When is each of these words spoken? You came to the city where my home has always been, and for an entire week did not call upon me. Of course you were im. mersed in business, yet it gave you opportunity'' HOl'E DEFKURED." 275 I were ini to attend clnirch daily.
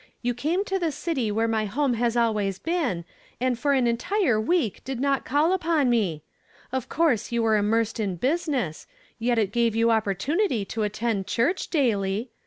You 0.23 0.33
came 0.33 0.65
to 0.65 0.79
the 0.79 0.91
city 0.91 1.31
where 1.31 1.47
my 1.47 1.65
home 1.65 1.93
has 1.93 2.17
always 2.17 2.57
been, 2.57 3.05
and 3.39 3.59
for 3.59 3.73
an 3.73 3.85
entire 3.85 4.41
week 4.41 4.83
did 4.83 4.99
not 4.99 5.25
call 5.25 5.53
upon 5.53 5.91
me. 5.91 6.23
Of 6.71 6.89
course 6.89 7.31
you 7.31 7.43
were 7.43 7.55
im. 7.55 7.67
mersed 7.69 7.99
in 7.99 8.15
business, 8.15 8.87
yet 9.19 9.37
it 9.37 9.51
gave 9.51 9.75
you 9.75 9.91
opportunity'' 9.91 10.55
HOl'E 10.61 10.63
DEFKURED." 10.63 10.73
275 10.73 10.79
I 10.81 10.81
were 10.81 10.85
ini 10.87 10.95
to 10.95 11.05
attend 11.07 11.27
clnirch 11.27 11.69
daily. 11.69 12.31